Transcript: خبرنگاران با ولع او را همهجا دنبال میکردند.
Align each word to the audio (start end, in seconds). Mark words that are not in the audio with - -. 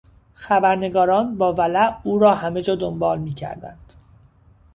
خبرنگاران 0.33 1.37
با 1.37 1.53
ولع 1.53 1.97
او 2.03 2.19
را 2.19 2.35
همهجا 2.35 2.75
دنبال 2.75 3.19
میکردند. 3.19 3.93